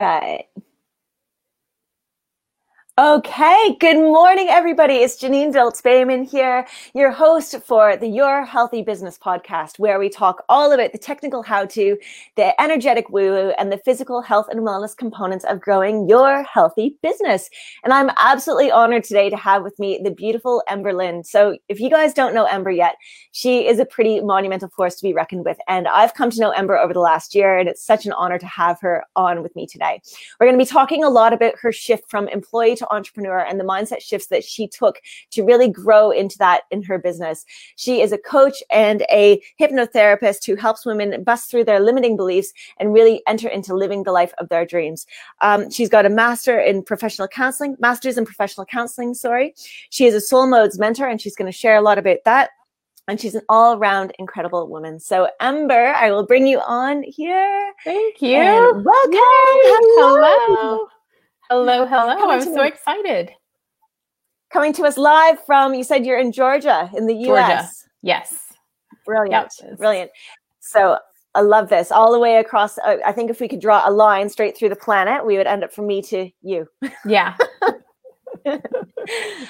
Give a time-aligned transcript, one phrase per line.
[0.00, 0.46] right.
[2.98, 4.94] Okay, good morning, everybody.
[4.94, 6.66] It's Janine Diltz Bayman here,
[6.96, 11.44] your host for the Your Healthy Business podcast, where we talk all about the technical
[11.44, 11.96] how to,
[12.34, 16.96] the energetic woo woo, and the physical health and wellness components of growing your healthy
[17.00, 17.48] business.
[17.84, 21.22] And I'm absolutely honored today to have with me the beautiful Ember Lynn.
[21.22, 22.96] So, if you guys don't know Ember yet,
[23.30, 25.58] she is a pretty monumental force to be reckoned with.
[25.68, 28.40] And I've come to know Ember over the last year, and it's such an honor
[28.40, 30.02] to have her on with me today.
[30.40, 33.58] We're going to be talking a lot about her shift from employee to entrepreneur and
[33.58, 37.44] the mindset shifts that she took to really grow into that in her business.
[37.76, 42.52] She is a coach and a hypnotherapist who helps women bust through their limiting beliefs
[42.78, 45.06] and really enter into living the life of their dreams.
[45.40, 49.54] Um, she's got a master in professional counseling, master's in professional counseling, sorry.
[49.90, 52.50] She is a soul modes mentor and she's going to share a lot about that
[53.08, 55.00] and she's an all-around incredible woman.
[55.00, 57.72] So Ember, I will bring you on here.
[57.82, 58.36] Thank you.
[58.36, 59.12] And welcome.
[59.14, 60.36] Hello.
[60.46, 60.88] Hello.
[61.50, 62.14] Hello, hello.
[62.16, 62.68] Coming I'm so me.
[62.68, 63.30] excited.
[64.52, 67.26] Coming to us live from, you said you're in Georgia in the US.
[67.26, 67.68] Georgia.
[68.02, 68.34] Yes.
[69.06, 69.54] Brilliant.
[69.62, 69.78] Yep.
[69.78, 70.10] Brilliant.
[70.60, 70.98] So
[71.34, 72.76] I love this all the way across.
[72.76, 75.46] Uh, I think if we could draw a line straight through the planet, we would
[75.46, 76.68] end up from me to you.
[77.06, 77.34] Yeah.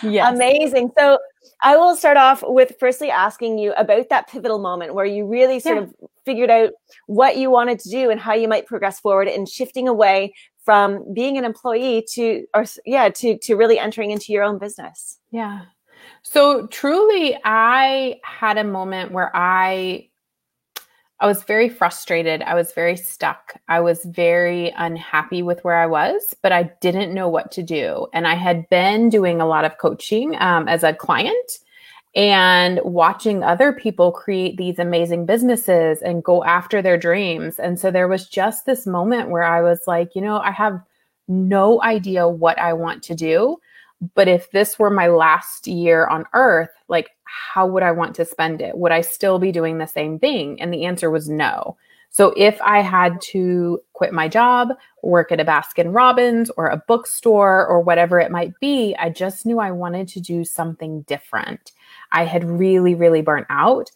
[0.03, 0.35] yes.
[0.35, 0.93] Amazing.
[0.97, 1.19] So
[1.63, 5.59] I will start off with firstly asking you about that pivotal moment where you really
[5.59, 5.83] sort yeah.
[5.83, 6.71] of figured out
[7.07, 10.33] what you wanted to do and how you might progress forward and shifting away
[10.69, 15.19] from being an employee to or yeah to to really entering into your own business.
[15.31, 15.63] Yeah.
[16.21, 20.07] So truly i had a moment where i
[21.21, 22.43] i was very frustrated.
[22.43, 23.55] I was very stuck.
[23.67, 28.07] I was very unhappy with where i was but i didn't know what to do.
[28.13, 31.61] And i had been doing a lot of coaching um, as a client
[32.19, 37.61] and watching other people create these amazing businesses and go after their dreams.
[37.61, 40.83] And so there was just this moment where I was like, you know, I have
[41.29, 43.59] no idea what I want to do.
[44.17, 48.25] But if this were my last year on earth, like, how would I want to
[48.25, 48.77] spend it?
[48.77, 50.61] Would I still be doing the same thing?
[50.61, 51.77] And the answer was no.
[52.11, 54.71] So if I had to quit my job,
[55.05, 59.47] work at a Baskin Robbins or a bookstore or whatever it might be, I just
[59.47, 61.71] knew I wanted to do something different.
[62.13, 63.91] I had really, really burnt out.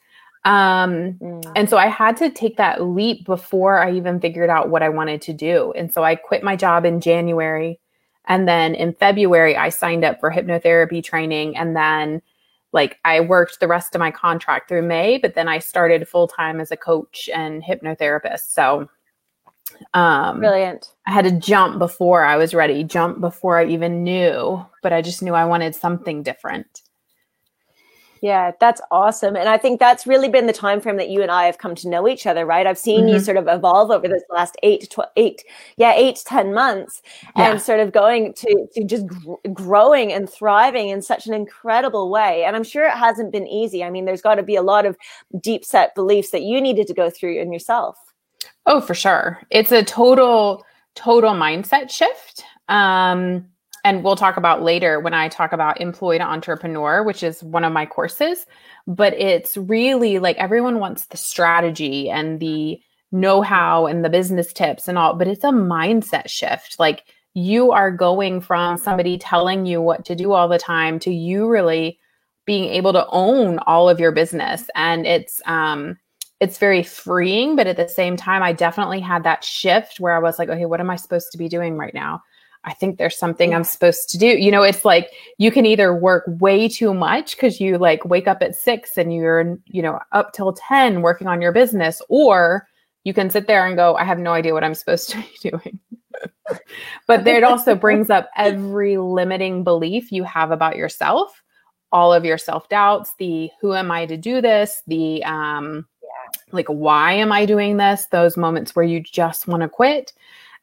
[0.45, 1.53] Um, mm.
[1.55, 4.89] And so I had to take that leap before I even figured out what I
[4.89, 5.73] wanted to do.
[5.77, 7.79] And so I quit my job in January.
[8.27, 11.57] And then in February, I signed up for hypnotherapy training.
[11.57, 12.23] And then,
[12.73, 16.29] like, I worked the rest of my contract through May, but then I started full
[16.29, 18.53] time as a coach and hypnotherapist.
[18.53, 18.89] So,
[19.95, 20.93] um, brilliant.
[21.07, 25.03] I had to jump before I was ready, jump before I even knew, but I
[25.03, 26.83] just knew I wanted something different.
[28.23, 29.35] Yeah, that's awesome.
[29.35, 31.75] And I think that's really been the time frame that you and I have come
[31.75, 32.69] to know each other, right?
[32.69, 33.15] I've seen mm-hmm.
[33.15, 35.43] you sort of evolve over this last eight to tw- eight,
[35.77, 37.03] yeah, eight to 10 months
[37.37, 37.51] yeah.
[37.51, 42.11] and sort of going to, to just gr- growing and thriving in such an incredible
[42.11, 42.45] way.
[42.45, 43.83] And I'm sure it hasn't been easy.
[43.83, 44.97] I mean, there's got to be a lot of
[45.41, 47.99] deep set beliefs that you needed to go through in yourself.
[48.67, 49.41] Oh, for sure.
[49.51, 52.45] It's a total, total mindset shift.
[52.69, 53.47] Um,
[53.85, 57.73] and we'll talk about later when I talk about employed entrepreneur, which is one of
[57.73, 58.47] my courses.
[58.87, 64.53] But it's really like everyone wants the strategy and the know how and the business
[64.53, 66.79] tips and all, but it's a mindset shift.
[66.79, 67.05] Like
[67.35, 71.49] you are going from somebody telling you what to do all the time to you
[71.49, 71.99] really
[72.47, 74.69] being able to own all of your business.
[74.75, 75.99] And it's, um,
[76.41, 80.19] it's very freeing, but at the same time, I definitely had that shift where I
[80.19, 82.23] was like, okay, what am I supposed to be doing right now?
[82.65, 84.27] I think there's something I'm supposed to do.
[84.27, 88.29] You know, it's like you can either work way too much because you like wake
[88.29, 92.69] up at six and you're, you know, up till 10 working on your business, or
[93.05, 95.51] you can sit there and go, I have no idea what I'm supposed to be
[95.51, 95.81] doing.
[97.09, 101.43] but it also brings up every limiting belief you have about yourself,
[101.91, 105.87] all of your self doubts, the who am I to do this, the, um,
[106.53, 108.07] like, why am I doing this?
[108.07, 110.13] Those moments where you just want to quit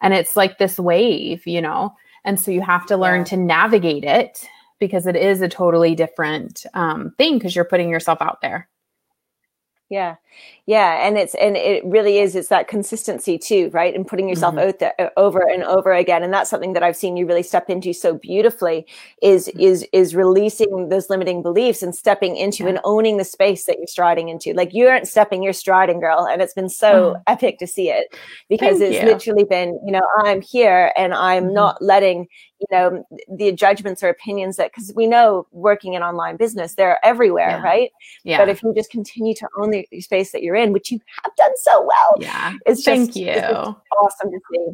[0.01, 1.93] and it's like this wave you know
[2.25, 3.25] and so you have to learn yeah.
[3.25, 4.47] to navigate it
[4.79, 8.69] because it is a totally different um, thing because you're putting yourself out there
[9.89, 10.15] yeah
[10.67, 14.53] yeah and it's and it really is it's that consistency too right and putting yourself
[14.53, 14.69] mm-hmm.
[14.69, 17.41] out there uh, over and over again and that's something that i've seen you really
[17.41, 18.85] step into so beautifully
[19.23, 19.59] is mm-hmm.
[19.61, 22.69] is is releasing those limiting beliefs and stepping into yeah.
[22.69, 26.27] and owning the space that you're striding into like you aren't stepping you're striding girl
[26.31, 27.21] and it's been so oh.
[27.25, 28.15] epic to see it
[28.47, 29.09] because Thank it's you.
[29.09, 31.55] literally been you know i'm here and i'm mm-hmm.
[31.55, 32.27] not letting
[32.59, 37.03] you know the judgments or opinions that because we know working in online business they're
[37.03, 37.63] everywhere yeah.
[37.63, 37.91] right
[38.23, 40.99] yeah but if you just continue to own the space that you're in which you
[41.23, 44.67] have done so well yeah it's just, thank you it's awesome to see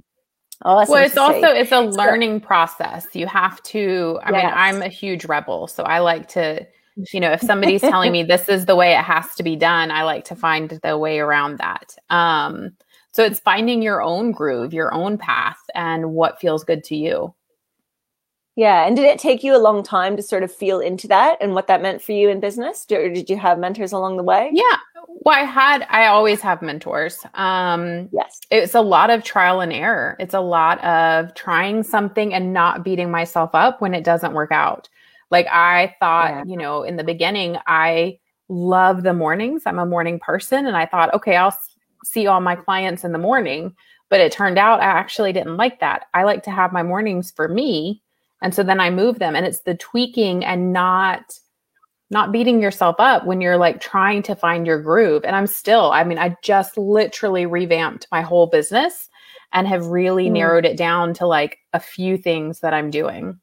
[0.61, 1.59] Awesome well, it's also see.
[1.59, 3.07] it's a learning so, process.
[3.13, 4.19] You have to.
[4.23, 4.43] I yes.
[4.43, 6.65] mean, I'm a huge rebel, so I like to.
[7.11, 9.91] You know, if somebody's telling me this is the way it has to be done,
[9.91, 11.93] I like to find the way around that.
[12.09, 12.71] Um,
[13.11, 17.33] so it's finding your own groove, your own path, and what feels good to you.
[18.55, 18.87] Yeah.
[18.87, 21.53] And did it take you a long time to sort of feel into that and
[21.53, 22.85] what that meant for you in business?
[22.89, 24.49] Or did you have mentors along the way?
[24.53, 24.77] Yeah.
[25.07, 27.19] Well, I had, I always have mentors.
[27.33, 28.39] Um, yes.
[28.51, 30.15] It's a lot of trial and error.
[30.19, 34.51] It's a lot of trying something and not beating myself up when it doesn't work
[34.51, 34.87] out.
[35.31, 36.43] Like I thought, yeah.
[36.45, 39.63] you know, in the beginning, I love the mornings.
[39.65, 40.65] I'm a morning person.
[40.65, 41.57] And I thought, okay, I'll
[42.05, 43.75] see all my clients in the morning.
[44.09, 46.05] But it turned out I actually didn't like that.
[46.13, 48.03] I like to have my mornings for me
[48.41, 51.39] and so then I move them and it's the tweaking and not
[52.11, 55.23] not beating yourself up when you're like trying to find your groove.
[55.25, 59.09] And I'm still, I mean, I just literally revamped my whole business
[59.53, 60.33] and have really mm.
[60.33, 63.39] narrowed it down to like a few things that I'm doing.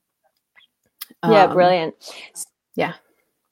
[1.25, 1.95] Yeah, um, brilliant.
[2.77, 2.95] Yeah.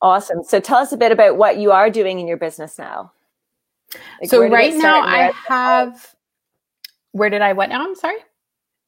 [0.00, 0.44] Awesome.
[0.44, 3.12] So tell us a bit about what you are doing in your business now.
[4.20, 6.14] Like, so right now I have
[7.10, 7.84] where did I what now?
[7.84, 8.18] I'm sorry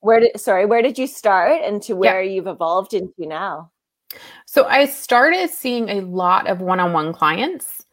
[0.02, 2.30] where did sorry where did you start and to where yeah.
[2.30, 3.70] you've evolved into now?
[4.46, 7.84] So i started seeing a lot of one-on-one clients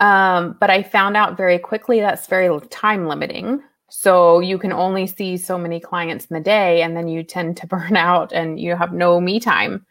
[0.00, 3.62] um, but i found out very quickly that's very time limiting.
[3.88, 7.58] So you can only see so many clients in the day and then you tend
[7.58, 9.86] to burn out and you have no me time.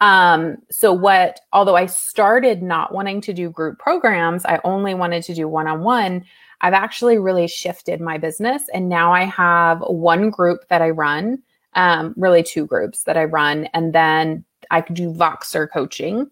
[0.00, 5.22] Um, so what although i started not wanting to do group programs i only wanted
[5.22, 6.22] to do one-on-one
[6.60, 8.64] I've actually really shifted my business.
[8.72, 11.42] And now I have one group that I run,
[11.74, 13.66] um, really two groups that I run.
[13.74, 16.30] And then I could do Voxer coaching.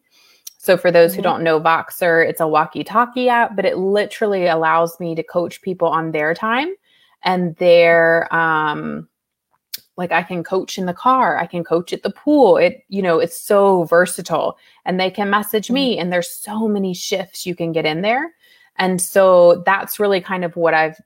[0.59, 1.17] So for those mm-hmm.
[1.19, 5.61] who don't know Voxer, it's a walkie-talkie app, but it literally allows me to coach
[5.61, 6.75] people on their time
[7.23, 9.09] and their um
[9.97, 12.57] like I can coach in the car, I can coach at the pool.
[12.57, 15.75] It you know, it's so versatile and they can message mm-hmm.
[15.75, 18.33] me and there's so many shifts you can get in there.
[18.77, 21.01] And so that's really kind of what I've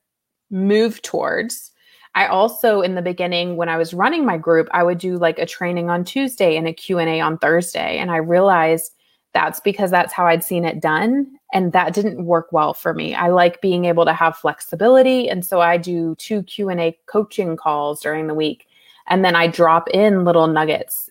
[0.50, 1.70] moved towards.
[2.14, 5.38] I also in the beginning when I was running my group, I would do like
[5.38, 8.92] a training on Tuesday and a Q&A on Thursday and I realized
[9.34, 13.14] that's because that's how I'd seen it done and that didn't work well for me.
[13.14, 18.00] I like being able to have flexibility and so I do two Q&A coaching calls
[18.00, 18.66] during the week
[19.06, 21.10] and then I drop in little nuggets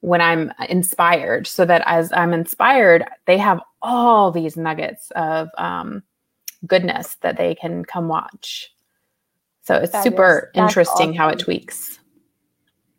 [0.00, 6.02] when I'm inspired so that as I'm inspired, they have all these nuggets of um,
[6.66, 8.72] goodness that they can come watch.
[9.62, 11.14] So it's super interesting awesome.
[11.14, 11.98] how it tweaks.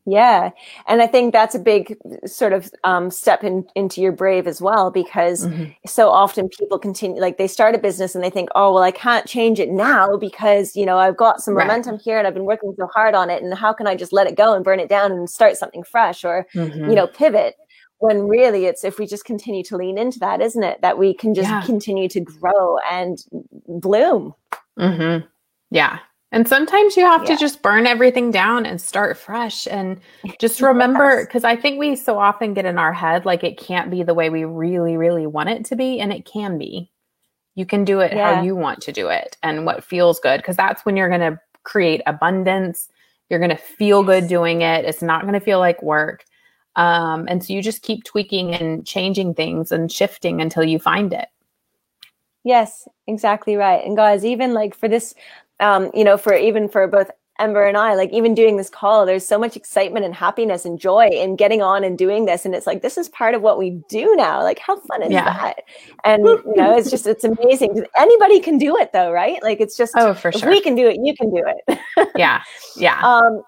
[0.07, 0.49] Yeah.
[0.87, 1.95] And I think that's a big
[2.25, 5.71] sort of um, step in, into your brave as well, because mm-hmm.
[5.85, 8.89] so often people continue, like they start a business and they think, oh, well, I
[8.89, 11.67] can't change it now because, you know, I've got some right.
[11.67, 13.43] momentum here and I've been working so hard on it.
[13.43, 15.83] And how can I just let it go and burn it down and start something
[15.83, 16.89] fresh or, mm-hmm.
[16.89, 17.55] you know, pivot?
[18.01, 20.81] When really it's if we just continue to lean into that, isn't it?
[20.81, 21.61] That we can just yeah.
[21.61, 23.23] continue to grow and
[23.67, 24.33] bloom.
[24.79, 25.25] Mm-hmm.
[25.69, 25.99] Yeah.
[26.31, 27.35] And sometimes you have yeah.
[27.35, 29.67] to just burn everything down and start fresh.
[29.67, 29.99] And
[30.39, 31.57] just remember, because yes.
[31.57, 34.29] I think we so often get in our head like it can't be the way
[34.29, 35.99] we really, really want it to be.
[35.99, 36.89] And it can be.
[37.55, 38.35] You can do it yeah.
[38.35, 40.37] how you want to do it and what feels good.
[40.37, 42.87] Because that's when you're going to create abundance.
[43.29, 44.85] You're going to feel good doing it.
[44.85, 46.25] It's not going to feel like work.
[46.75, 51.13] Um, and so you just keep tweaking and changing things and shifting until you find
[51.13, 51.27] it.
[52.43, 53.85] Yes, exactly right.
[53.85, 55.13] And guys, even like for this
[55.61, 57.09] um, you know, for even for both
[57.39, 60.79] Ember and I, like even doing this call, there's so much excitement and happiness and
[60.79, 62.45] joy in getting on and doing this.
[62.45, 64.43] And it's like, this is part of what we do now.
[64.43, 65.23] Like, how fun is yeah.
[65.25, 65.63] that?
[66.03, 67.83] And, you know, it's just, it's amazing.
[67.97, 69.41] Anybody can do it though, right?
[69.41, 70.49] Like, it's just, oh, for sure.
[70.49, 71.79] we can do it, you can do it.
[72.15, 72.43] yeah.
[72.75, 73.01] Yeah.
[73.01, 73.43] Um,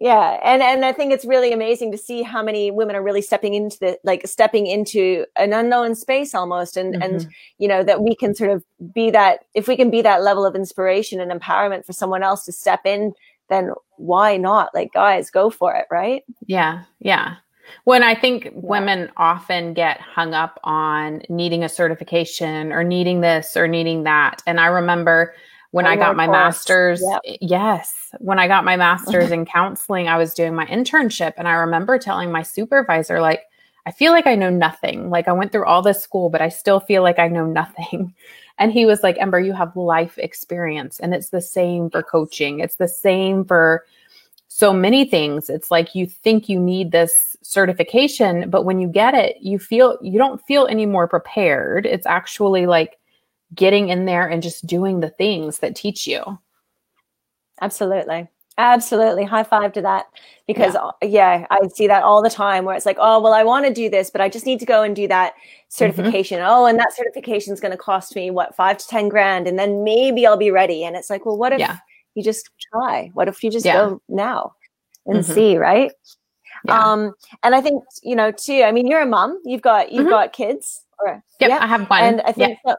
[0.00, 3.20] yeah and and i think it's really amazing to see how many women are really
[3.20, 7.02] stepping into the like stepping into an unknown space almost and mm-hmm.
[7.02, 10.22] and you know that we can sort of be that if we can be that
[10.22, 13.12] level of inspiration and empowerment for someone else to step in
[13.48, 17.36] then why not like guys go for it right yeah yeah
[17.84, 23.56] when I think women often get hung up on needing a certification or needing this
[23.56, 24.42] or needing that.
[24.46, 25.34] And I remember
[25.72, 26.34] when I got my course.
[26.34, 27.20] master's, yep.
[27.26, 31.32] Eh, yes, when I got my master's in counseling, I was doing my internship.
[31.36, 33.42] And I remember telling my supervisor, like,
[33.84, 35.10] I feel like I know nothing.
[35.10, 38.14] Like, I went through all this school, but I still feel like I know nothing.
[38.58, 41.00] And he was like, Ember, you have life experience.
[41.00, 43.84] And it's the same for coaching, it's the same for
[44.48, 45.48] so many things.
[45.48, 49.98] It's like you think you need this certification, but when you get it, you feel
[50.02, 51.86] you don't feel any more prepared.
[51.86, 52.98] It's actually like,
[53.54, 56.38] getting in there and just doing the things that teach you.
[57.60, 58.28] Absolutely.
[58.58, 59.24] Absolutely.
[59.24, 60.06] High five to that.
[60.46, 61.08] Because, yeah.
[61.40, 61.46] yeah.
[61.50, 63.88] I see that all the time where it's like, oh, well, I want to do
[63.88, 65.66] this, but I just need to go and do that mm-hmm.
[65.68, 66.38] certification.
[66.38, 66.50] Mm-hmm.
[66.50, 69.46] Oh, and that certification is going to cost me, what, five to 10 grand?
[69.46, 70.84] And then maybe I'll be ready.
[70.84, 71.78] And it's like, well, what if yeah.
[72.14, 73.10] you just try?
[73.14, 73.74] What if you just yeah.
[73.74, 74.54] go now
[75.06, 75.32] and mm-hmm.
[75.32, 75.92] see, right?
[76.68, 80.02] Um, and I think, you know, too, I mean, you're a mom, you've got, you've
[80.02, 80.10] mm-hmm.
[80.10, 80.84] got kids.
[81.00, 82.02] Or, yep, yeah, I have one.
[82.02, 82.76] And I think, so,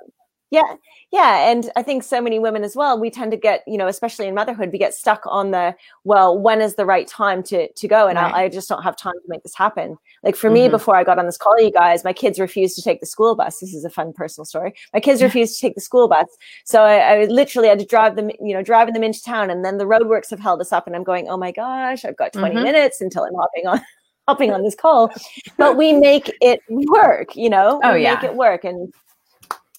[0.54, 0.76] yeah
[1.12, 3.88] yeah and i think so many women as well we tend to get you know
[3.88, 7.72] especially in motherhood we get stuck on the well when is the right time to
[7.74, 8.08] to go?
[8.08, 8.34] And right.
[8.34, 9.98] I, I, just don't have time to make this happen.
[10.24, 10.66] Like for mm-hmm.
[10.66, 13.06] me before i got on this call you guys my kids refused to take the
[13.06, 13.60] school bus.
[13.60, 14.74] This is a fun personal story.
[14.94, 16.28] My kids refused to take the school bus.
[16.66, 19.66] So I, I, literally had to drive them you know driving them into town and
[19.66, 22.34] then the roadworks have held us up and i'm going oh my gosh i've got
[22.34, 22.64] 20 mm-hmm.
[22.64, 23.82] minutes until i'm hopping on
[24.28, 25.12] hopping on this call.
[25.58, 27.82] But we make it work you know?
[27.84, 28.16] Oh we yeah.
[28.16, 28.94] make it work and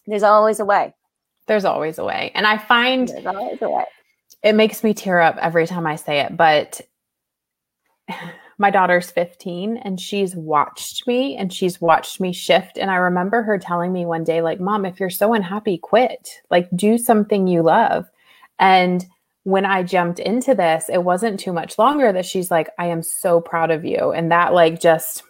[0.07, 0.95] there's always a way
[1.47, 2.31] there's always a way.
[2.35, 3.85] And I find there's always a way.
[4.43, 6.81] it makes me tear up every time I say it, but
[8.59, 12.79] my daughter's 15 and she's watched me and she's watched me shift.
[12.79, 16.31] And I remember her telling me one day, like, Mom, if you're so unhappy, quit.
[16.51, 18.09] Like, do something you love.
[18.59, 19.05] And
[19.43, 23.03] when I jumped into this, it wasn't too much longer that she's like, I am
[23.03, 24.13] so proud of you.
[24.13, 25.25] And that, like, just,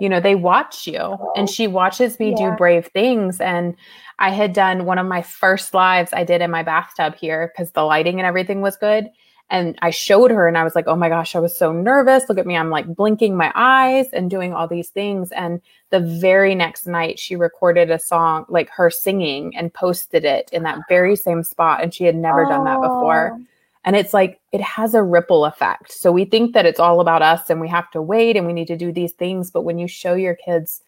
[0.00, 2.50] you know, they watch you and she watches me yeah.
[2.50, 3.40] do brave things.
[3.40, 3.74] And
[4.18, 7.72] I had done one of my first lives I did in my bathtub here because
[7.72, 9.10] the lighting and everything was good.
[9.48, 12.28] And I showed her and I was like, oh my gosh, I was so nervous.
[12.28, 12.56] Look at me.
[12.56, 15.30] I'm like blinking my eyes and doing all these things.
[15.30, 15.60] And
[15.90, 20.64] the very next night, she recorded a song, like her singing, and posted it in
[20.64, 21.80] that very same spot.
[21.80, 22.48] And she had never oh.
[22.48, 23.34] done that before.
[23.34, 23.44] Oh.
[23.86, 25.92] And it's like, it has a ripple effect.
[25.92, 28.52] So we think that it's all about us and we have to wait and we
[28.52, 29.52] need to do these things.
[29.52, 30.82] But when you show your kids,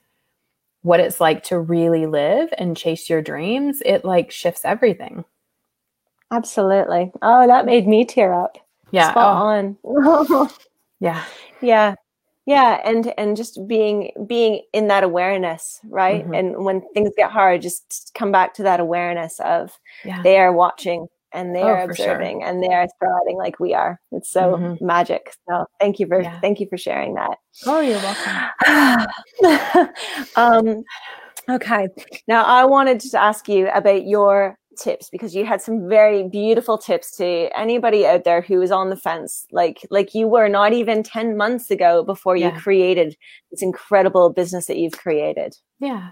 [0.83, 5.25] what it's like to really live and chase your dreams, it like shifts everything.
[6.31, 7.13] Absolutely.
[7.23, 8.59] Oh, that made me tear up.
[8.91, 9.11] Yeah.
[9.11, 9.91] Spot oh.
[9.95, 10.49] on.
[11.01, 11.25] yeah.
[11.61, 11.95] Yeah.
[12.47, 12.81] Yeah.
[12.85, 16.25] And and just being being in that awareness, right?
[16.25, 16.35] Mm-hmm.
[16.35, 20.23] And when things get hard, just come back to that awareness of yeah.
[20.23, 22.49] they are watching and they oh, are observing sure.
[22.49, 24.01] and they are sprouting like we are.
[24.13, 24.85] It's so mm-hmm.
[24.85, 25.35] magic.
[25.49, 26.41] So thank you for yeah.
[26.41, 27.39] thank you for sharing that.
[27.67, 28.01] Oh, you're
[29.43, 29.89] welcome.
[30.37, 30.85] um,
[31.49, 31.89] okay.
[32.27, 36.79] Now I wanted to ask you about your tips because you had some very beautiful
[36.79, 40.73] tips to anybody out there who is on the fence like like you were not
[40.73, 42.61] even 10 months ago before you yeah.
[42.61, 43.17] created
[43.51, 45.57] this incredible business that you've created.
[45.81, 46.11] Yeah.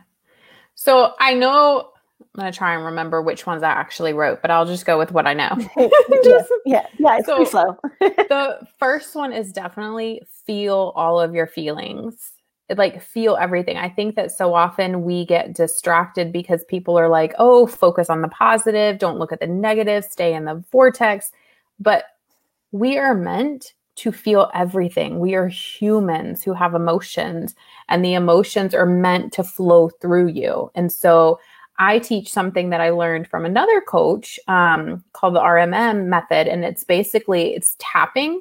[0.74, 4.66] So I know I'm gonna try and remember which ones I actually wrote, but I'll
[4.66, 5.50] just go with what I know.
[6.24, 7.78] just, yeah, yeah, it's so, slow.
[8.00, 12.32] the first one is definitely feel all of your feelings.
[12.74, 13.76] Like feel everything.
[13.76, 18.22] I think that so often we get distracted because people are like, "Oh, focus on
[18.22, 21.30] the positive, don't look at the negative, stay in the vortex."
[21.78, 22.04] But
[22.72, 25.20] we are meant to feel everything.
[25.20, 27.54] We are humans who have emotions,
[27.88, 30.70] and the emotions are meant to flow through you.
[30.74, 31.38] And so
[31.78, 36.64] I teach something that I learned from another coach um, called the RMM method, and
[36.64, 38.40] it's basically it's tapping,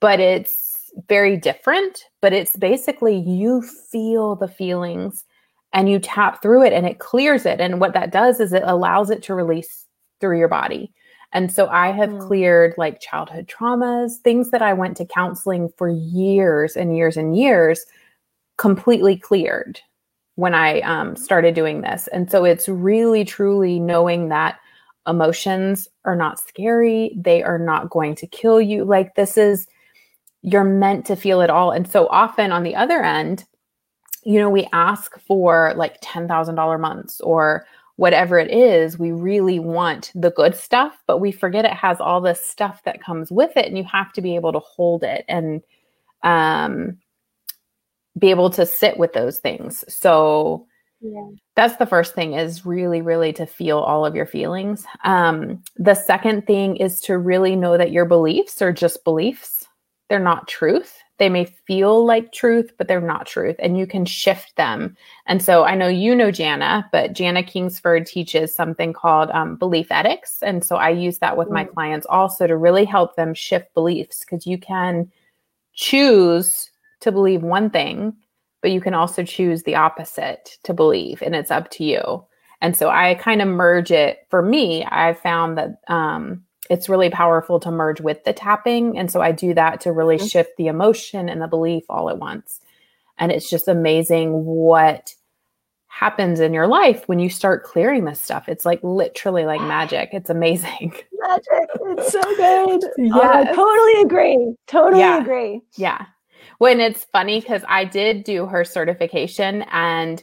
[0.00, 2.04] but it's very different.
[2.20, 5.24] But it's basically you feel the feelings
[5.72, 7.60] and you tap through it, and it clears it.
[7.60, 9.86] And what that does is it allows it to release
[10.20, 10.92] through your body.
[11.32, 12.26] And so I have mm.
[12.26, 17.36] cleared like childhood traumas, things that I went to counseling for years and years and
[17.36, 17.84] years,
[18.56, 19.80] completely cleared
[20.36, 22.08] when I um, started doing this.
[22.08, 24.58] And so it's really, truly knowing that
[25.06, 27.14] emotions are not scary.
[27.16, 28.84] They are not going to kill you.
[28.84, 29.66] Like, this is,
[30.42, 31.70] you're meant to feel it all.
[31.70, 33.44] And so often on the other end,
[34.24, 38.98] you know, we ask for like $10,000 months or whatever it is.
[38.98, 43.02] We really want the good stuff, but we forget it has all this stuff that
[43.02, 43.66] comes with it.
[43.66, 45.24] And you have to be able to hold it.
[45.28, 45.62] And,
[46.22, 46.98] um,
[48.18, 49.84] be able to sit with those things.
[49.88, 50.66] So
[51.00, 51.28] yeah.
[51.56, 54.84] that's the first thing is really, really to feel all of your feelings.
[55.04, 59.66] Um, the second thing is to really know that your beliefs are just beliefs.
[60.08, 60.98] They're not truth.
[61.18, 64.96] They may feel like truth, but they're not truth, and you can shift them.
[65.26, 69.92] And so I know you know Jana, but Jana Kingsford teaches something called um, belief
[69.92, 70.42] ethics.
[70.42, 71.52] And so I use that with mm.
[71.52, 75.10] my clients also to really help them shift beliefs because you can
[75.74, 76.70] choose
[77.04, 78.14] to believe one thing,
[78.60, 82.24] but you can also choose the opposite to believe, and it's up to you.
[82.60, 84.26] And so I kind of merge it.
[84.30, 88.98] For me, I found that um, it's really powerful to merge with the tapping.
[88.98, 90.26] And so I do that to really mm-hmm.
[90.26, 92.60] shift the emotion and the belief all at once.
[93.18, 95.14] And it's just amazing what
[95.88, 98.48] happens in your life when you start clearing this stuff.
[98.48, 100.10] It's like literally like magic.
[100.12, 100.94] It's amazing.
[101.12, 101.68] Magic.
[101.98, 102.82] It's so good.
[102.98, 103.14] Yeah.
[103.16, 104.54] Oh, totally agree.
[104.66, 105.20] Totally Yeah.
[105.20, 105.60] agree.
[105.76, 106.06] Yeah.
[106.58, 110.22] When it's funny because I did do her certification and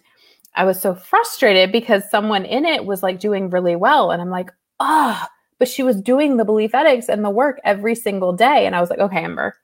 [0.56, 4.12] I was so frustrated because someone in it was like doing really well.
[4.12, 4.50] And I'm like,
[4.80, 8.66] ah, but she was doing the belief ethics and the work every single day.
[8.66, 9.56] And I was like, okay, Ember,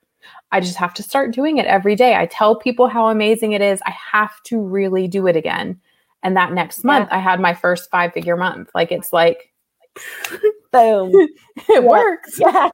[0.52, 2.14] I just have to start doing it every day.
[2.14, 3.80] I tell people how amazing it is.
[3.84, 5.80] I have to really do it again.
[6.22, 8.70] And that next month, I had my first five figure month.
[8.74, 9.47] Like it's like,
[10.72, 11.12] Boom.
[11.68, 12.38] it works.
[12.38, 12.68] Yeah.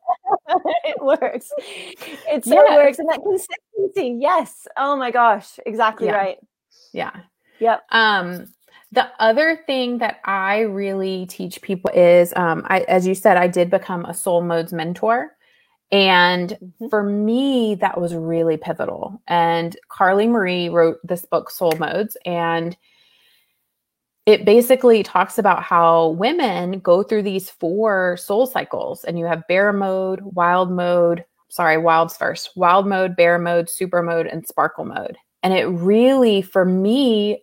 [0.85, 1.51] it works.
[1.59, 2.77] It so Yeah.
[2.77, 2.99] works.
[2.99, 4.19] And that consistency.
[4.21, 4.67] Yes.
[4.77, 5.59] Oh my gosh.
[5.67, 6.15] Exactly Yeah.
[6.17, 6.39] right.
[6.93, 7.13] Yeah.
[7.61, 7.83] Yep.
[7.91, 8.53] Um,
[8.93, 13.49] the other thing that I really teach people is, um, I, as you said, I
[13.49, 15.31] did become a soul modes mentor.
[15.93, 16.91] And Mhm.
[16.91, 19.21] for me, that was really pivotal.
[19.29, 22.77] And Carly Marie wrote this book, Soul Modes, and
[24.27, 29.47] it basically talks about how women go through these four soul cycles, and you have
[29.49, 34.85] bear mode, wild mode, sorry, wilds first, wild mode, bear mode, super mode, and sparkle
[34.87, 35.17] mode.
[35.43, 37.43] And it really, for me,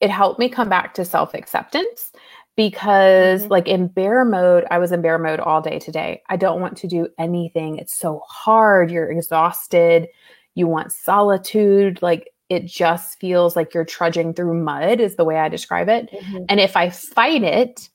[0.00, 2.12] it helped me come back to self acceptance
[2.56, 3.50] because, Mhm.
[3.50, 6.22] like, in bear mode, I was in bear mode all day today.
[6.28, 7.78] I don't want to do anything.
[7.78, 8.90] It's so hard.
[8.90, 10.08] You're exhausted.
[10.54, 12.00] You want solitude.
[12.02, 16.10] Like, it just feels like you're trudging through mud, is the way I describe it.
[16.10, 16.46] Mhm.
[16.48, 17.88] And if I fight it,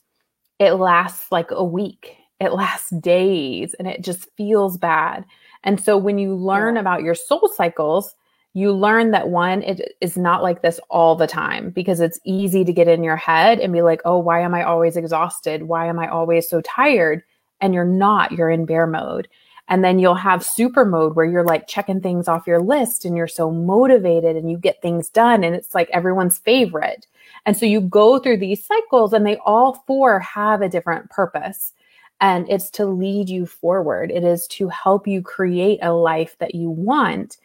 [0.59, 5.25] it lasts like a week, it lasts days, and it just feels bad.
[5.63, 6.81] And so when you learn Yeah.
[6.81, 8.15] about your soul cycles,
[8.53, 12.63] you learn that one, it is not like this all the time because it's easy
[12.63, 15.63] to get in your head and be like, oh, why am I always exhausted?
[15.63, 17.23] Why am I always so tired?
[17.61, 19.27] And you're not, you're in bear mode.
[19.69, 23.15] And then you'll have super mode where you're like checking things off your list and
[23.15, 27.07] you're so motivated and you get things done and it's like everyone's favorite.
[27.45, 31.73] And so you go through these cycles and they all four have a different purpose.
[32.19, 34.11] And it's to lead you forward.
[34.11, 37.37] It is to help you create a life that you want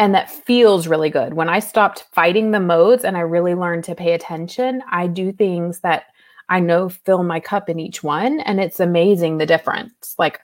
[0.00, 1.34] and that feels really good.
[1.34, 5.30] When I stopped fighting the modes and I really learned to pay attention, I do
[5.30, 6.04] things that
[6.48, 8.40] I know fill my cup in each one.
[8.40, 10.14] And it's amazing the difference.
[10.18, 10.40] Like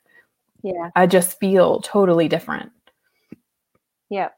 [0.62, 0.90] Yeah.
[0.97, 2.71] I just feel totally different.
[4.11, 4.29] Yeah.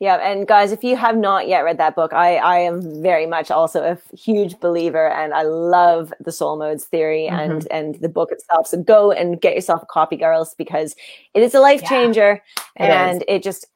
[0.00, 0.16] Yeah.
[0.16, 3.50] And guys, if you have not yet read that book, I, I am very much
[3.50, 7.52] also a huge believer and I love the soul modes theory mm-hmm.
[7.52, 8.66] and, and the book itself.
[8.66, 10.96] So go and get yourself a copy, girls, because
[11.34, 12.42] it is a life Yeah, changer
[12.76, 12.88] It is.
[12.90, 13.66] and it just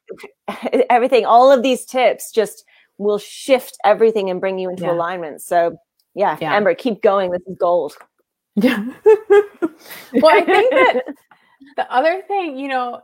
[0.91, 2.65] everything, all of these tips just
[2.97, 4.93] will shift everything and bring you into Yeah.
[4.93, 5.43] alignment.
[5.43, 5.77] So
[6.15, 6.55] yeah, Yeah.
[6.55, 7.31] Ember, keep going.
[7.31, 7.95] This is gold.
[8.57, 8.87] Yeah.
[10.13, 11.03] well, I think that
[11.77, 13.03] the other thing, you know,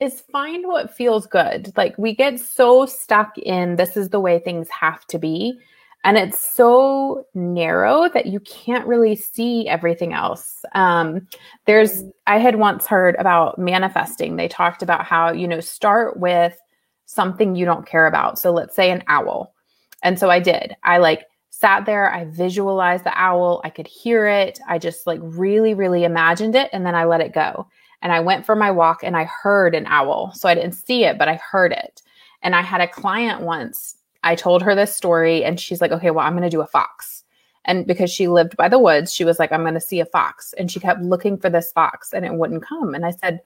[0.00, 1.72] is find what feels good.
[1.76, 5.58] Like we get so stuck in this is the way things have to be.
[6.04, 10.64] And it's so narrow that you can't really see everything else.
[10.74, 11.28] Um,
[11.66, 14.34] there's, I had once heard about manifesting.
[14.34, 16.58] They talked about how, you know, start with
[17.06, 18.40] something you don't care about.
[18.40, 19.54] So let's say an owl.
[20.02, 20.74] And so I did.
[20.82, 21.26] I like
[21.62, 24.58] sat there, I visualized the owl, I could hear it.
[24.68, 26.68] I just like really, really imagined it.
[26.72, 27.68] And then I let it go.
[28.02, 30.32] And I went for my walk and I heard an owl.
[30.34, 32.02] So I didn't see it, but I heard it.
[32.42, 33.94] And I had a client once,
[34.24, 36.66] I told her this story and she's like, okay, well, I'm going to do a
[36.66, 37.22] fox.
[37.64, 40.06] And because she lived by the woods, she was like, I'm going to see a
[40.06, 40.52] fox.
[40.58, 42.92] And she kept looking for this fox and it wouldn't come.
[42.94, 43.40] And I said,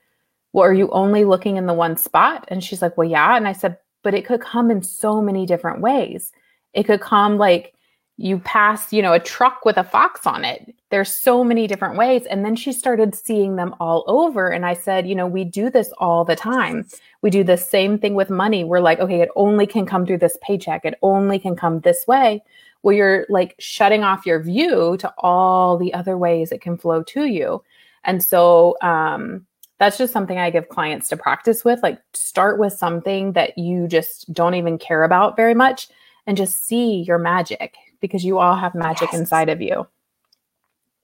[0.53, 2.45] well, are you only looking in the one spot?
[2.47, 3.37] And she's like, well, yeah.
[3.37, 6.31] And I said, but it could come in so many different ways.
[6.73, 7.73] It could come like
[8.17, 10.73] you pass, you know, a truck with a fox on it.
[10.89, 12.25] There's so many different ways.
[12.25, 14.49] And then she started seeing them all over.
[14.49, 16.87] And I said, you know, we do this all the time.
[17.21, 18.63] We do the same thing with money.
[18.63, 20.83] We're like, okay, it only can come through this paycheck.
[20.83, 22.43] It only can come this way.
[22.81, 27.03] Well, you're like shutting off your view to all the other ways it can flow
[27.03, 27.63] to you.
[28.03, 29.45] And so um,
[29.77, 31.83] that's just something I give clients to practice with.
[31.83, 35.89] Like, start with something that you just don't even care about very much
[36.25, 39.19] and just see your magic because you all have magic Yes.
[39.21, 39.87] inside of you.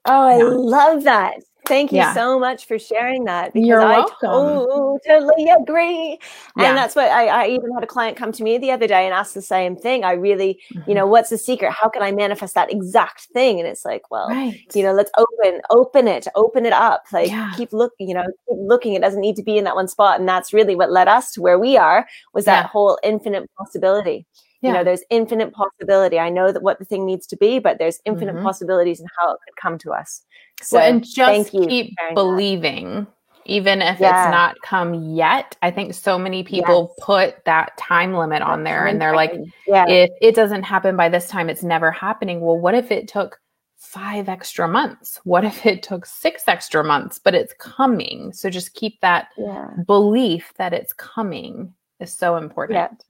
[0.06, 0.44] Oh, I Yeah.
[0.44, 1.36] love that.
[1.66, 2.12] Thank you Yeah.
[2.12, 5.00] so much for sharing that because You're I welcome.
[5.08, 6.18] totally agree.
[6.58, 6.68] Yeah.
[6.68, 9.06] And that's what I, I even had a client come to me the other day
[9.06, 10.04] and ask the same thing.
[10.04, 10.94] I really, you Mhm.
[10.96, 11.72] know, what's the secret?
[11.72, 13.60] How can I manifest that exact thing?
[13.60, 14.60] And it's like, well, right.
[14.74, 17.04] you know, let's open, open it, open it up.
[17.10, 17.50] Like Yeah.
[17.56, 18.92] keep looking, you know, keep looking.
[18.92, 20.20] It doesn't need to be in that one spot.
[20.20, 24.26] And that's really what led us to where we are was that whole infinite possibility.
[24.68, 26.18] You know, there's infinite possibility.
[26.18, 28.42] I know that what the thing needs to be, but there's infinite Mhm.
[28.42, 30.22] possibilities and how it could come to us.
[30.62, 32.14] So well, and just keep sharing that.
[32.14, 33.06] believing.
[33.46, 34.24] even if yeah.
[34.24, 35.54] it's not come yet.
[35.60, 37.04] I think so many people yes.
[37.04, 39.34] put that time limit that on there and they're like,
[39.66, 39.84] yeah.
[39.86, 42.40] if it doesn't happen by this time, it's never happening.
[42.40, 43.38] Well, what if it took
[43.76, 45.20] five extra months?
[45.24, 48.32] What if it took six extra months, but it's coming?
[48.32, 49.68] So just keep that yeah.
[49.86, 53.04] belief that it's coming is so important.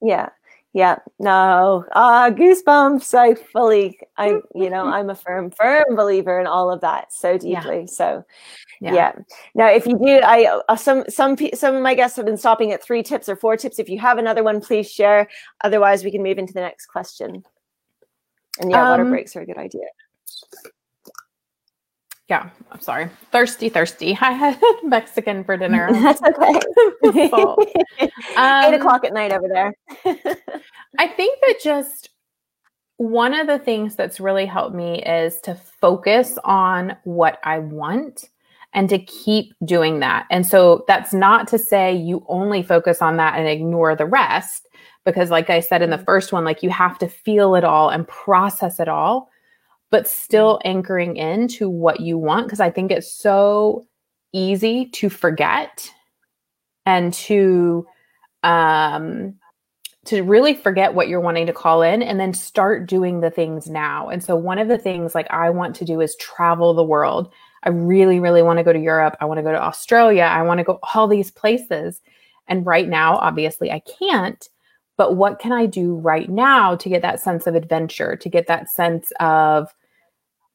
[0.00, 0.30] Yeah.
[0.74, 0.98] Yeah.
[1.20, 3.14] No, uh, goosebumps.
[3.14, 7.38] I fully, I, you know, I'm a firm, firm believer in all of that so
[7.38, 7.80] deeply.
[7.80, 7.86] Yeah.
[7.86, 8.24] So,
[8.80, 8.94] yeah.
[8.94, 9.12] yeah.
[9.54, 12.72] Now, if you do, I uh, some some some of my guests have been stopping
[12.72, 13.78] at three tips or four tips.
[13.78, 15.28] If you have another one, please share.
[15.62, 17.44] Otherwise, we can move into the next question.
[18.60, 19.86] And yeah, um, water breaks are a good idea.
[22.28, 23.10] Yeah, I'm sorry.
[23.32, 24.16] Thirsty, thirsty.
[24.20, 25.88] I had Mexican for dinner.
[25.92, 26.60] That's okay.
[28.36, 29.74] um, Eight o'clock at night over there.
[30.98, 32.10] I think that just
[32.96, 38.30] one of the things that's really helped me is to focus on what I want
[38.72, 40.26] and to keep doing that.
[40.30, 44.68] And so that's not to say you only focus on that and ignore the rest,
[45.04, 46.04] because, like I said in the mm.
[46.04, 49.28] first one, like you have to feel it all and process it all
[49.94, 53.86] but still anchoring into what you want because I think it's so
[54.32, 55.88] easy to forget
[56.84, 57.86] and to
[58.42, 59.36] um
[60.06, 63.70] to really forget what you're wanting to call in and then start doing the things
[63.70, 64.08] now.
[64.08, 67.32] And so one of the things like I want to do is travel the world.
[67.62, 69.16] I really really want to go to Europe.
[69.20, 70.24] I want to go to Australia.
[70.24, 72.02] I want to go all these places.
[72.48, 74.48] And right now obviously I can't,
[74.96, 78.48] but what can I do right now to get that sense of adventure, to get
[78.48, 79.72] that sense of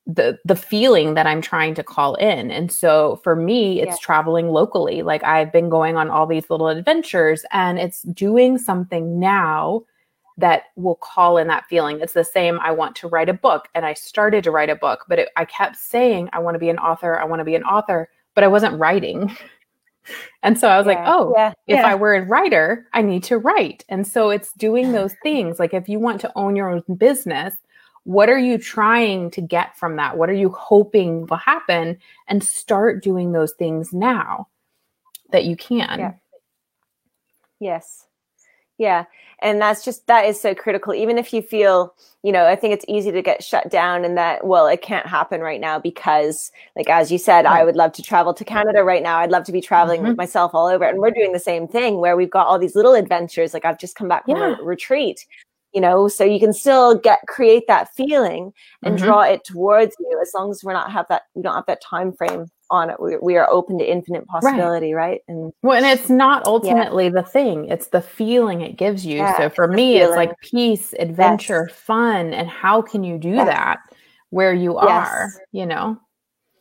[0.10, 2.50] the the feeling that I'm trying to call in.
[2.50, 4.02] And so for me, it's yeah.
[4.02, 5.04] traveling locally.
[5.04, 9.84] Like I've been going on all these little adventures and it's doing something now
[10.38, 12.00] that will call in that feeling.
[12.02, 14.76] It's the same I want to write a book and I started to write a
[14.76, 17.46] book, but it, I kept saying I want to be an author, I want to
[17.46, 19.36] be an author, but I wasn't writing.
[20.44, 20.94] and so I was yeah.
[20.94, 21.54] like, oh, yeah.
[21.68, 23.86] if I were a writer, I need to write.
[23.90, 25.60] And so it's doing those things.
[25.60, 27.54] Like if you want to own your own business,
[28.04, 30.18] what are you trying to get from that?
[30.18, 31.98] What are you hoping will happen?
[32.28, 34.48] And start doing those things now
[35.32, 36.00] that you can.
[36.00, 36.14] Yeah.
[37.60, 38.06] Yes.
[38.78, 39.06] Yeah.
[39.42, 40.94] And that's just, that is so critical.
[40.94, 44.18] Even if you feel, you know, I think it's easy to get shut down and
[44.18, 47.94] that, well, it can't happen right now because, like, as you said, I would love
[47.94, 49.18] to travel to Canada right now.
[49.20, 50.10] I'd love to be traveling mm-hmm.
[50.10, 50.84] with myself all over.
[50.84, 53.54] And we're doing the same thing where we've got all these little adventures.
[53.54, 54.56] Like, I've just come back from yeah.
[54.60, 55.26] a retreat
[55.74, 58.52] you know so you can still get create that feeling
[58.84, 59.06] and mm-hmm.
[59.06, 61.82] draw it towards you as long as we're not have that we don't have that
[61.82, 65.22] time frame on it we, we are open to infinite possibility right, right?
[65.28, 67.12] and well and it's not ultimately yeah.
[67.12, 70.94] the thing it's the feeling it gives you yeah, so for me it's like peace
[71.00, 71.78] adventure yes.
[71.78, 73.48] fun and how can you do yes.
[73.48, 73.80] that
[74.30, 76.00] where you are you know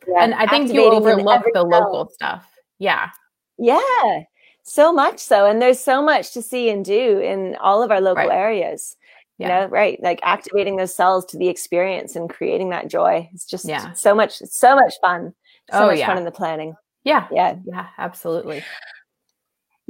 [0.07, 0.23] yeah.
[0.23, 2.47] and i think you overlook the local stuff
[2.79, 3.09] yeah
[3.57, 4.21] yeah
[4.63, 8.01] so much so and there's so much to see and do in all of our
[8.01, 8.37] local right.
[8.37, 8.95] areas
[9.39, 9.47] yeah.
[9.47, 13.45] you know right like activating those cells to the experience and creating that joy it's
[13.45, 13.91] just yeah.
[13.93, 15.33] so much so much fun
[15.71, 16.07] so oh, much yeah.
[16.07, 18.63] fun in the planning yeah yeah yeah absolutely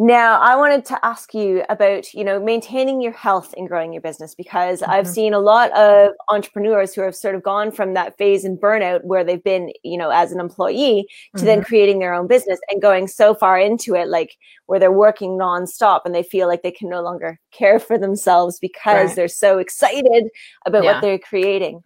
[0.02, 4.02] now, I wanted to ask you about, you know, maintaining your health and growing your
[4.02, 4.90] business because mm-hmm.
[4.90, 8.58] I've seen a lot of entrepreneurs who have sort of gone from that phase in
[8.58, 11.46] burnout where they've been, you know, as an employee to mm-hmm.
[11.46, 15.32] then creating their own business and going so far into it, like where they're working
[15.32, 19.16] nonstop and they feel like they can no longer care for themselves because right.
[19.18, 20.30] they're so excited
[20.66, 20.94] about yeah.
[20.94, 21.84] what they're creating.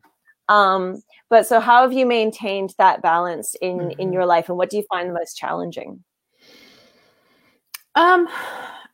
[0.49, 3.99] Um, but so how have you maintained that balance in mm-hmm.
[3.99, 6.04] in your life and what do you find the most challenging?
[7.96, 8.28] Um,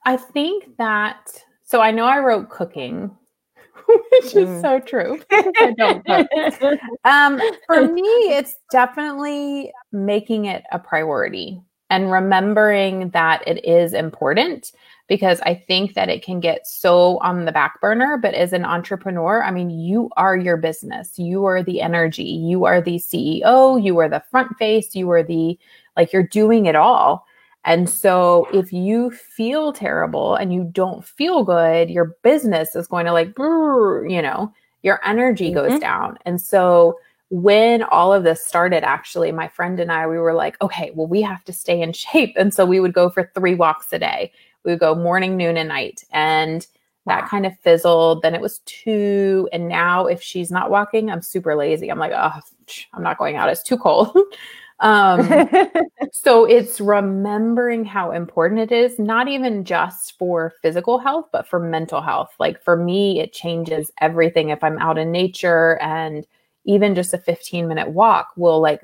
[0.06, 3.16] I think that so I know I wrote cooking,
[4.12, 4.62] which is mm.
[4.62, 5.22] so true.
[5.32, 6.80] I don't cook.
[7.06, 14.72] Um, for me, it's definitely making it a priority and remembering that it is important
[15.08, 18.18] because I think that it can get so on the back burner.
[18.22, 22.66] But as an entrepreneur, I mean, you are your business, you are the energy, you
[22.66, 25.58] are the CEO, you are the front face, you are the
[25.98, 27.26] like, you're doing it all.
[27.66, 33.06] And so if you feel terrible and you don't feel good, your business is going
[33.06, 35.80] to like, you know, your energy goes mm-hmm.
[35.80, 36.18] down.
[36.26, 40.60] And so when all of this started, actually, my friend and I, we were like,
[40.62, 42.36] okay, well, we have to stay in shape.
[42.38, 44.32] And so we would go for three walks a day.
[44.64, 46.04] We would go morning, noon, and night.
[46.12, 46.66] And
[47.06, 48.22] that kind of fizzled.
[48.22, 49.50] Then it was two.
[49.52, 51.90] And now if she's not walking, I'm super lazy.
[51.90, 52.40] I'm like, oh,
[52.94, 53.50] I'm not going out.
[53.50, 54.16] It's too cold.
[54.82, 55.28] Um,
[56.12, 61.60] so it's remembering how important it is, not even just for physical health, but for
[61.60, 62.34] mental health.
[62.40, 66.26] Like for me, it changes everything if I'm out in nature and
[66.66, 68.82] even just a 15 minute walk will like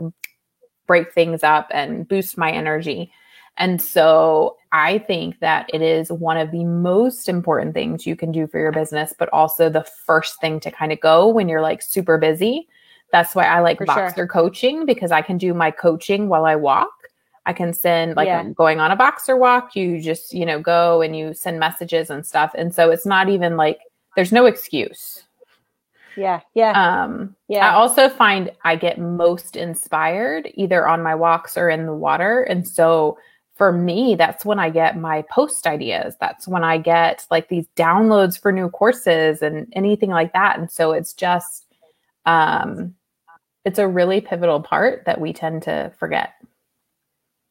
[0.88, 3.12] break things up and boost my energy.
[3.58, 8.31] And so I think that it is one of the most important things you can
[8.31, 11.62] do for your business, but also the first thing to kind of go when you're
[11.62, 12.67] like super busy.
[13.15, 14.28] That's why I like for Voxer sure.
[14.28, 16.91] coaching because I can do my coaching while I walk.
[17.45, 18.43] I can send like yeah.
[18.49, 22.25] going on a Voxer walk, you just, you know, go and you send messages and
[22.25, 22.51] stuff.
[22.56, 23.80] And so it's not even like
[24.17, 25.23] there's no excuse.
[26.17, 26.41] Yeah.
[26.56, 26.71] Yeah.
[26.71, 27.69] Um yeah.
[27.69, 32.41] I also find I get most inspired either on my walks or in the water.
[32.43, 33.17] And so
[33.54, 36.17] for me, that's when I get my post ideas.
[36.19, 40.60] That's when I get like these downloads for new courses and anything like that.
[40.60, 41.62] And so it's just
[42.25, 42.93] um
[43.65, 46.34] it's a really pivotal part that we tend to forget.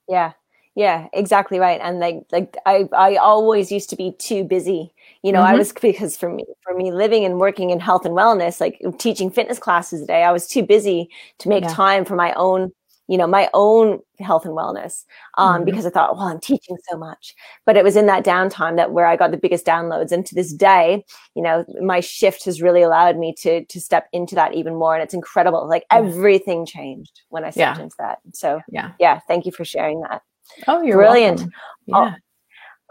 [0.08, 0.32] Yeah.
[0.76, 1.80] Yeah, exactly right.
[1.80, 4.92] And like like I I always used to be too busy.
[5.22, 5.54] You know, mm-hmm.
[5.54, 8.80] I was because for me for me living and working in health and wellness, like
[8.98, 11.72] teaching fitness classes a day, I was too busy to make yeah.
[11.72, 12.72] time for my own
[13.08, 15.04] you know my own health and wellness
[15.36, 15.64] um, mm-hmm.
[15.64, 17.34] because i thought well i'm teaching so much
[17.66, 20.34] but it was in that downtime that where i got the biggest downloads and to
[20.34, 24.54] this day you know my shift has really allowed me to to step into that
[24.54, 27.82] even more and it's incredible like everything changed when i stepped yeah.
[27.82, 30.22] into that so yeah yeah thank you for sharing that
[30.68, 31.40] Oh, you're brilliant.
[31.86, 32.14] Welcome.
[32.14, 32.14] Yeah.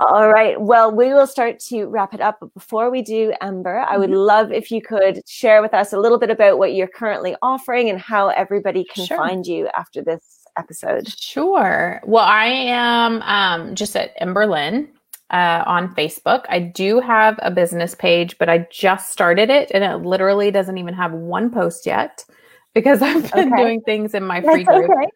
[0.09, 0.59] All right.
[0.59, 2.37] Well, we will start to wrap it up.
[2.39, 4.19] But before we do, Ember, I would mm-hmm.
[4.19, 7.89] love if you could share with us a little bit about what you're currently offering
[7.89, 9.17] and how everybody can sure.
[9.17, 11.07] find you after this episode.
[11.07, 12.01] Sure.
[12.05, 14.89] Well, I am um, just at Emberlyn
[15.29, 16.45] uh, on Facebook.
[16.49, 20.77] I do have a business page, but I just started it and it literally doesn't
[20.77, 22.25] even have one post yet
[22.73, 23.63] because I've been okay.
[23.63, 24.91] doing things in my free That's group.
[24.91, 25.09] Okay.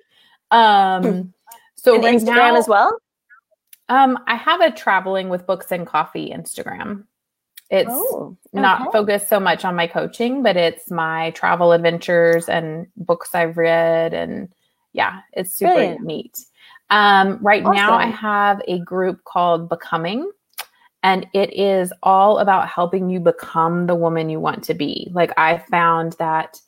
[0.52, 1.34] Um,
[1.76, 2.98] so and right Instagram now, as well.
[3.90, 7.06] Um, I have a traveling with books and coffee Instagram.
[7.70, 8.62] It's oh, okay.
[8.62, 13.58] not focused so much on my coaching, but it's my travel adventures and books I've
[13.58, 14.50] read, and
[14.94, 16.02] yeah, it's super Brilliant.
[16.02, 16.40] neat.
[16.90, 17.76] Um, right awesome.
[17.76, 20.32] now, I have a group called Becoming,
[21.04, 25.10] and it is all about helping you become the woman you want to be.
[25.14, 26.60] Like I found that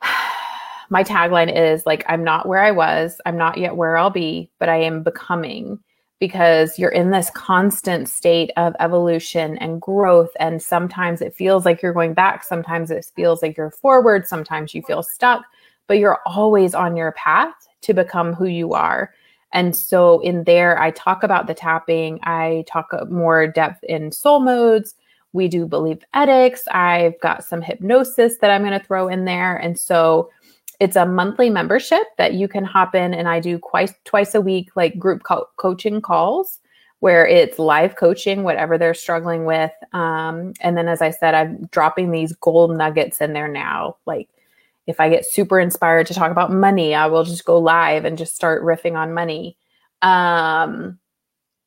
[0.90, 4.50] my tagline is like, I'm not where I was, I'm not yet where I'll be,
[4.60, 5.80] but I am becoming
[6.18, 10.30] because you're in this constant state of evolution and growth.
[10.40, 14.74] And sometimes it feels like you're going back, sometimes it feels like you're forward, sometimes
[14.74, 15.44] you feel stuck,
[15.86, 19.14] but you're always on your path to become who you are.
[19.52, 24.40] And so in there, I talk about the tapping, I talk more depth in soul
[24.40, 24.94] modes.
[25.32, 26.62] We do believe ethics.
[26.70, 29.56] I've got some hypnosis that I'm going to throw in there.
[29.56, 30.30] And so
[30.80, 34.40] it's a monthly membership that you can hop in and I do twice twice a
[34.40, 36.60] week like group co- coaching calls
[37.00, 39.70] where it's live coaching whatever they're struggling with.
[39.92, 43.96] Um, and then as I said I'm dropping these gold nuggets in there now.
[44.06, 44.28] Like
[44.86, 48.18] if I get super inspired to talk about money I will just go live and
[48.18, 49.56] just start riffing on money.
[50.02, 50.98] Um,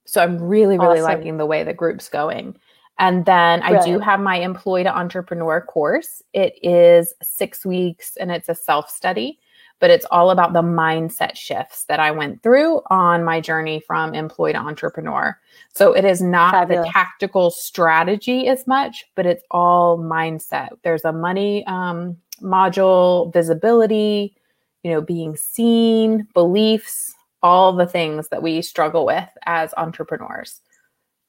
[0.06, 1.14] so I'm really really awesome.
[1.14, 2.56] liking the way the group's going
[3.00, 6.22] and then I do have my employed entrepreneur course.
[6.34, 9.40] It is six weeks and it's a self study,
[9.80, 14.14] but it's all about the mindset shifts that I went through on my journey from
[14.14, 15.38] employee to entrepreneur.
[15.74, 16.86] So it is not Fabulous.
[16.86, 20.70] the tactical strategy as much, but it's all mindset.
[20.84, 24.36] There's a money um, module, visibility,
[24.84, 30.60] you know, being seen, beliefs, all the things that we struggle with as entrepreneurs.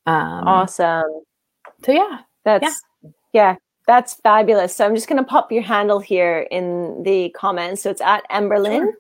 [0.07, 1.23] Um, awesome.
[1.85, 3.11] So yeah, that's yeah.
[3.33, 3.57] yeah.
[3.87, 4.77] That's fabulous.
[4.77, 7.83] So I'm just going to pop your handle here in the comments.
[7.83, 8.79] So it's at Emberlyn.
[8.79, 8.95] Sure.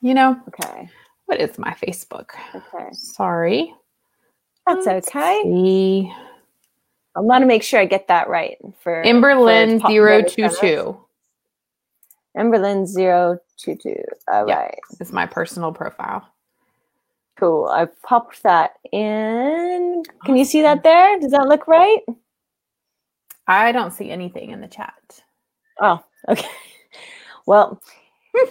[0.00, 0.88] You know, okay.
[1.26, 2.30] What is my Facebook?
[2.54, 2.88] Okay.
[2.92, 3.74] Sorry.
[4.66, 5.42] That's Let's okay.
[5.44, 6.12] See.
[7.16, 10.96] I'm going to make sure I get that right for Emberlyn 022.
[12.36, 13.94] Emberlyn 022.
[14.32, 14.78] All yeah, right.
[14.90, 16.26] This is my personal profile.
[17.40, 17.68] Cool.
[17.68, 20.02] I popped that in.
[20.26, 21.18] Can you see that there?
[21.18, 22.00] Does that look right?
[23.46, 25.22] I don't see anything in the chat.
[25.80, 26.46] Oh, okay.
[27.46, 27.80] Well,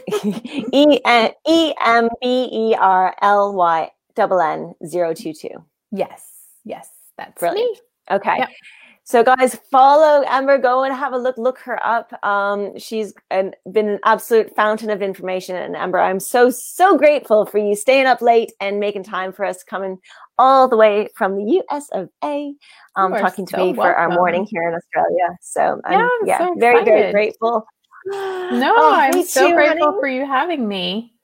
[0.74, 5.64] E M B E R L Y double N zero two two.
[5.92, 6.26] Yes,
[6.66, 7.78] yes, that's brilliant.
[8.10, 8.16] Me.
[8.16, 8.38] Okay.
[8.40, 8.50] Yep.
[9.10, 10.60] So, guys, follow Ember.
[10.60, 11.36] Go and have a look.
[11.40, 12.14] Look her up.
[12.24, 15.56] Um, she's an, been an absolute fountain of information.
[15.56, 19.46] And Ember, I'm so so grateful for you staying up late and making time for
[19.46, 19.98] us, coming
[20.38, 21.90] all the way from the U.S.
[21.92, 22.54] of A.
[22.96, 23.78] Um, talking to me welcome.
[23.78, 25.36] for our morning here in Australia.
[25.42, 27.66] So, I'm, yeah, I'm yeah, so very very grateful.
[28.06, 30.00] No, oh, I'm so too, grateful honey.
[30.02, 31.16] for you having me.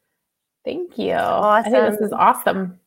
[0.63, 1.13] Thank you.
[1.13, 1.71] Awesome.
[1.75, 2.79] I think this is awesome.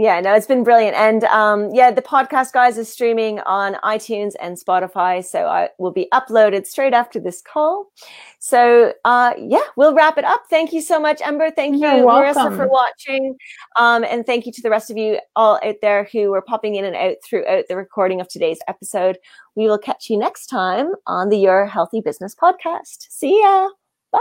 [0.00, 0.96] Yeah, no, it's been brilliant.
[0.96, 5.22] And um, yeah, the podcast, guys, is streaming on iTunes and Spotify.
[5.22, 7.92] So I will be uploaded straight after this call.
[8.38, 10.44] So uh, yeah, we'll wrap it up.
[10.48, 11.50] Thank you so much, Ember.
[11.50, 13.36] Thank you, You're Marissa, for watching.
[13.76, 16.76] Um, and thank you to the rest of you all out there who were popping
[16.76, 19.18] in and out throughout the recording of today's episode.
[19.54, 23.04] We will catch you next time on the Your Healthy Business podcast.
[23.10, 23.68] See ya.
[24.10, 24.20] Bye.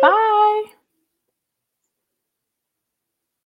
[0.00, 0.64] Bye.